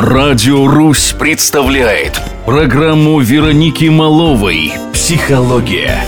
Радио 0.00 0.68
«Русь» 0.68 1.12
представляет 1.18 2.20
программу 2.46 3.18
Вероники 3.18 3.86
Маловой 3.86 4.72
«Психология». 4.92 6.04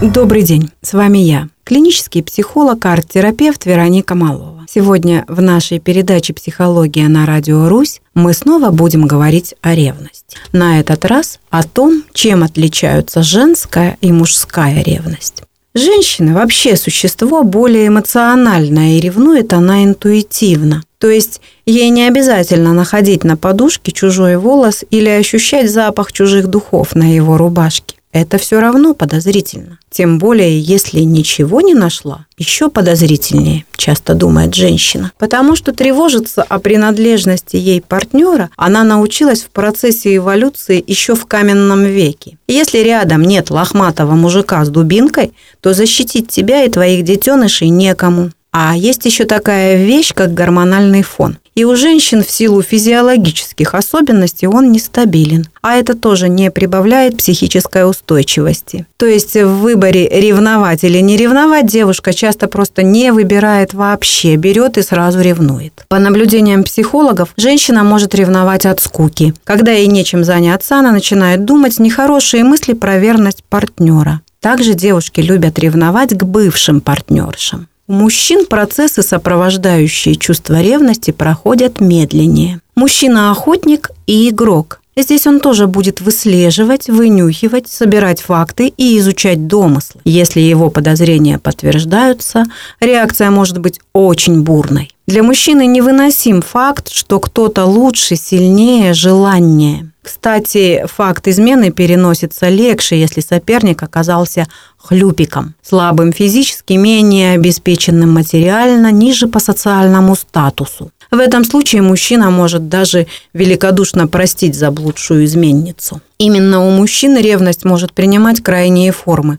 Добрый 0.00 0.42
день, 0.42 0.70
с 0.80 0.94
вами 0.94 1.18
я, 1.18 1.50
клинический 1.64 2.22
психолог, 2.22 2.82
арт-терапевт 2.86 3.66
Вероника 3.66 4.14
Малова. 4.14 4.64
Сегодня 4.66 5.26
в 5.28 5.42
нашей 5.42 5.80
передаче 5.80 6.32
«Психология 6.32 7.08
на 7.08 7.26
Радио 7.26 7.68
Русь» 7.68 8.00
мы 8.14 8.32
снова 8.32 8.70
будем 8.70 9.06
говорить 9.06 9.54
о 9.60 9.74
ревности. 9.74 10.38
На 10.52 10.80
этот 10.80 11.04
раз 11.04 11.40
о 11.50 11.62
том, 11.62 12.04
чем 12.14 12.42
отличаются 12.42 13.22
женская 13.22 13.98
и 14.00 14.10
мужская 14.12 14.82
ревность. 14.82 15.42
Женщина 15.76 16.34
вообще 16.34 16.76
существо 16.76 17.42
более 17.42 17.88
эмоциональное 17.88 18.92
и 18.92 19.00
ревнует 19.00 19.52
она 19.52 19.82
интуитивно. 19.84 20.84
То 20.98 21.10
есть 21.10 21.40
ей 21.66 21.90
не 21.90 22.06
обязательно 22.06 22.72
находить 22.72 23.24
на 23.24 23.36
подушке 23.36 23.90
чужой 23.90 24.36
волос 24.36 24.84
или 24.90 25.08
ощущать 25.08 25.68
запах 25.70 26.12
чужих 26.12 26.46
духов 26.46 26.94
на 26.94 27.12
его 27.12 27.36
рубашке 27.36 27.96
это 28.14 28.38
все 28.38 28.60
равно 28.60 28.94
подозрительно. 28.94 29.80
Тем 29.90 30.18
более, 30.18 30.58
если 30.60 31.00
ничего 31.00 31.60
не 31.60 31.74
нашла, 31.74 32.26
еще 32.38 32.70
подозрительнее, 32.70 33.64
часто 33.76 34.14
думает 34.14 34.54
женщина. 34.54 35.10
Потому 35.18 35.56
что 35.56 35.72
тревожиться 35.72 36.42
о 36.42 36.60
принадлежности 36.60 37.56
ей 37.56 37.82
партнера 37.82 38.50
она 38.56 38.84
научилась 38.84 39.42
в 39.42 39.50
процессе 39.50 40.14
эволюции 40.16 40.82
еще 40.86 41.16
в 41.16 41.26
каменном 41.26 41.82
веке. 41.82 42.38
Если 42.46 42.78
рядом 42.78 43.22
нет 43.22 43.50
лохматого 43.50 44.12
мужика 44.12 44.64
с 44.64 44.68
дубинкой, 44.68 45.32
то 45.60 45.74
защитить 45.74 46.28
тебя 46.28 46.62
и 46.62 46.70
твоих 46.70 47.04
детенышей 47.04 47.68
некому. 47.68 48.30
А 48.52 48.76
есть 48.76 49.04
еще 49.04 49.24
такая 49.24 49.84
вещь, 49.84 50.14
как 50.14 50.32
гормональный 50.32 51.02
фон. 51.02 51.38
И 51.54 51.64
у 51.64 51.76
женщин 51.76 52.24
в 52.24 52.30
силу 52.30 52.62
физиологических 52.62 53.74
особенностей 53.74 54.48
он 54.48 54.72
нестабилен. 54.72 55.46
А 55.62 55.76
это 55.76 55.94
тоже 55.94 56.28
не 56.28 56.50
прибавляет 56.50 57.16
психической 57.16 57.88
устойчивости. 57.88 58.86
То 58.96 59.06
есть 59.06 59.34
в 59.34 59.60
выборе 59.60 60.08
ревновать 60.08 60.82
или 60.82 60.98
не 60.98 61.16
ревновать 61.16 61.66
девушка 61.66 62.12
часто 62.12 62.48
просто 62.48 62.82
не 62.82 63.12
выбирает 63.12 63.72
вообще, 63.72 64.34
берет 64.34 64.78
и 64.78 64.82
сразу 64.82 65.20
ревнует. 65.20 65.84
По 65.88 66.00
наблюдениям 66.00 66.64
психологов, 66.64 67.28
женщина 67.36 67.84
может 67.84 68.14
ревновать 68.16 68.66
от 68.66 68.80
скуки. 68.80 69.32
Когда 69.44 69.70
ей 69.70 69.86
нечем 69.86 70.24
заняться, 70.24 70.78
она 70.78 70.90
начинает 70.90 71.44
думать 71.44 71.78
нехорошие 71.78 72.42
мысли 72.42 72.72
про 72.72 72.98
верность 72.98 73.44
партнера. 73.48 74.22
Также 74.40 74.74
девушки 74.74 75.20
любят 75.20 75.58
ревновать 75.58 76.18
к 76.18 76.24
бывшим 76.24 76.80
партнершам. 76.80 77.68
У 77.86 77.92
мужчин 77.92 78.46
процессы, 78.46 79.02
сопровождающие 79.02 80.14
чувство 80.14 80.62
ревности, 80.62 81.10
проходят 81.10 81.80
медленнее. 81.80 82.60
Мужчина– 82.76 83.30
охотник 83.32 83.90
и 84.06 84.30
игрок. 84.30 84.80
Здесь 84.96 85.26
он 85.26 85.38
тоже 85.38 85.66
будет 85.66 86.00
выслеживать, 86.00 86.88
вынюхивать, 86.88 87.68
собирать 87.68 88.22
факты 88.22 88.72
и 88.74 88.96
изучать 88.98 89.46
домыслы. 89.48 90.00
Если 90.04 90.40
его 90.40 90.70
подозрения 90.70 91.38
подтверждаются, 91.38 92.44
реакция 92.80 93.30
может 93.30 93.58
быть 93.58 93.80
очень 93.92 94.42
бурной. 94.42 94.93
Для 95.06 95.22
мужчины 95.22 95.66
невыносим 95.66 96.40
факт, 96.40 96.88
что 96.88 97.20
кто-то 97.20 97.66
лучше, 97.66 98.16
сильнее, 98.16 98.94
желаннее. 98.94 99.90
Кстати, 100.02 100.86
факт 100.86 101.28
измены 101.28 101.70
переносится 101.70 102.48
легче, 102.48 102.98
если 102.98 103.20
соперник 103.20 103.82
оказался 103.82 104.46
хлюпиком, 104.78 105.54
слабым 105.62 106.12
физически, 106.12 106.74
менее 106.74 107.34
обеспеченным 107.34 108.12
материально, 108.12 108.90
ниже 108.92 109.28
по 109.28 109.40
социальному 109.40 110.16
статусу. 110.16 110.90
В 111.14 111.20
этом 111.20 111.44
случае 111.44 111.80
мужчина 111.80 112.28
может 112.32 112.68
даже 112.68 113.06
великодушно 113.34 114.08
простить 114.08 114.56
заблудшую 114.56 115.26
изменницу. 115.26 116.00
Именно 116.18 116.66
у 116.66 116.72
мужчин 116.72 117.16
ревность 117.16 117.64
может 117.64 117.92
принимать 117.92 118.42
крайние 118.42 118.90
формы. 118.90 119.38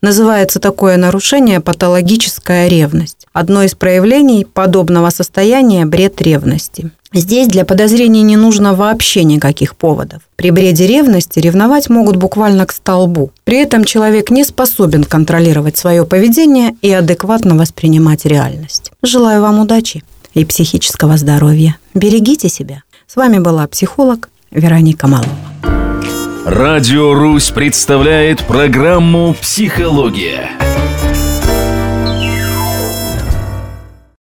Называется 0.00 0.60
такое 0.60 0.96
нарушение 0.96 1.60
патологическая 1.60 2.68
ревность. 2.68 3.26
Одно 3.34 3.62
из 3.64 3.74
проявлений 3.74 4.46
подобного 4.46 5.10
состояния– 5.10 5.84
бред 5.86 6.22
ревности. 6.22 6.90
Здесь 7.12 7.48
для 7.48 7.66
подозрений 7.66 8.22
не 8.22 8.38
нужно 8.38 8.74
вообще 8.74 9.22
никаких 9.22 9.76
поводов. 9.76 10.22
При 10.36 10.50
бреде 10.50 10.86
ревности 10.86 11.38
ревновать 11.38 11.90
могут 11.90 12.16
буквально 12.16 12.64
к 12.64 12.72
столбу. 12.72 13.30
При 13.44 13.58
этом 13.58 13.84
человек 13.84 14.30
не 14.30 14.42
способен 14.42 15.04
контролировать 15.04 15.76
свое 15.76 16.06
поведение 16.06 16.76
и 16.80 16.90
адекватно 16.90 17.56
воспринимать 17.56 18.24
реальность. 18.24 18.90
Желаю 19.02 19.42
вам 19.42 19.58
удачи 19.58 20.02
и 20.34 20.44
психического 20.44 21.16
здоровья. 21.16 21.76
Берегите 21.94 22.48
себя. 22.48 22.82
С 23.06 23.16
вами 23.16 23.38
была 23.38 23.66
психолог 23.66 24.28
Вероника 24.50 25.06
Малова. 25.06 25.28
Радио 26.44 27.14
«Русь» 27.14 27.50
представляет 27.50 28.40
программу 28.46 29.34
«Психология». 29.34 30.50